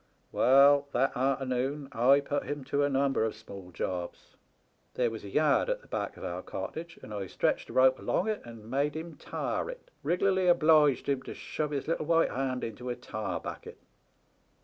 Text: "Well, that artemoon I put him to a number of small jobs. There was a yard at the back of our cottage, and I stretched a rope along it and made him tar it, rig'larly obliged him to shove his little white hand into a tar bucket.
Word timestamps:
"Well, 0.31 0.87
that 0.93 1.15
artemoon 1.15 1.87
I 1.91 2.21
put 2.21 2.45
him 2.45 2.63
to 2.63 2.81
a 2.81 2.89
number 2.89 3.23
of 3.23 3.35
small 3.35 3.69
jobs. 3.69 4.35
There 4.95 5.11
was 5.11 5.23
a 5.23 5.29
yard 5.29 5.69
at 5.69 5.83
the 5.83 5.87
back 5.87 6.17
of 6.17 6.23
our 6.23 6.41
cottage, 6.41 6.97
and 7.03 7.13
I 7.13 7.27
stretched 7.27 7.69
a 7.69 7.73
rope 7.73 7.99
along 7.99 8.27
it 8.27 8.41
and 8.43 8.67
made 8.67 8.95
him 8.95 9.15
tar 9.15 9.69
it, 9.69 9.91
rig'larly 10.03 10.49
obliged 10.49 11.07
him 11.07 11.21
to 11.21 11.35
shove 11.35 11.69
his 11.69 11.87
little 11.87 12.07
white 12.07 12.31
hand 12.31 12.63
into 12.63 12.89
a 12.89 12.95
tar 12.95 13.39
bucket. 13.39 13.77